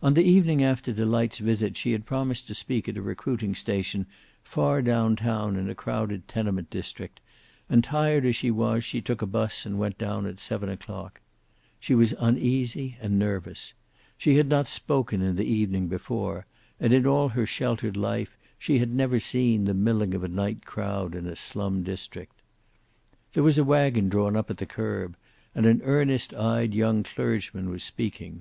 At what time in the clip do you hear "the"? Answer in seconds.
0.14-0.24, 15.36-15.44, 19.66-19.74, 24.56-24.64